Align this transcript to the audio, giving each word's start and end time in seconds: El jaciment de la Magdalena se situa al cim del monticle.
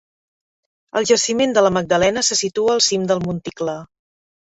El 1.01 1.07
jaciment 1.09 1.53
de 1.57 1.63
la 1.65 1.71
Magdalena 1.75 2.23
se 2.29 2.37
situa 2.39 2.73
al 2.77 2.81
cim 2.87 3.05
del 3.13 3.23
monticle. 3.27 3.77